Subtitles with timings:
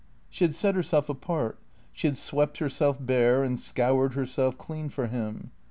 [0.31, 1.59] She had set herself apart;
[1.91, 5.51] she had swept herself bare and scoured herself clean for him.